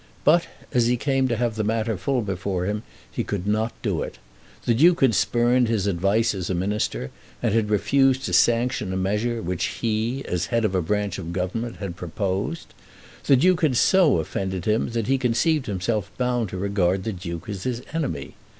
[0.23, 4.01] But, as he came to have the matter full before him, he could not do
[4.01, 4.17] it.
[4.65, 7.11] The Duke had spurned his advice as a minister,
[7.43, 11.19] and had refused to sanction a measure which he, as the head of a branch
[11.19, 12.73] of the Government, had proposed.
[13.25, 17.47] The Duke had so offended him that he conceived himself bound to regard the Duke
[17.47, 18.33] as his enemy.